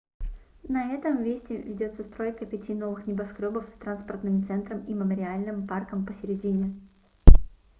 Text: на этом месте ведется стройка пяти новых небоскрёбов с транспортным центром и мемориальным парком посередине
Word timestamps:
на 0.67 0.93
этом 0.95 1.21
месте 1.23 1.57
ведется 1.61 2.03
стройка 2.03 2.47
пяти 2.47 2.73
новых 2.73 3.05
небоскрёбов 3.05 3.69
с 3.69 3.73
транспортным 3.73 4.43
центром 4.43 4.83
и 4.85 4.95
мемориальным 4.95 5.67
парком 5.67 6.07
посередине 6.07 6.73